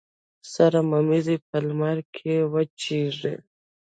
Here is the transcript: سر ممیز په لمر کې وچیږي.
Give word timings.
سر 0.53 0.73
ممیز 0.91 1.27
په 1.47 1.57
لمر 1.65 1.97
کې 2.15 2.35
وچیږي. 2.53 3.33